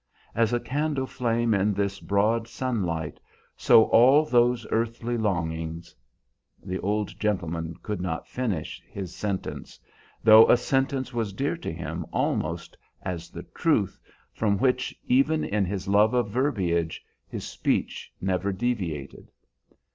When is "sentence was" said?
10.57-11.33